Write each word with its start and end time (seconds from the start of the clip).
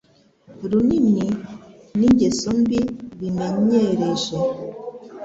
runini 0.69 1.27
n’ingeso 1.97 2.49
mbi 2.61 2.79
bimenyereje. 3.19 4.35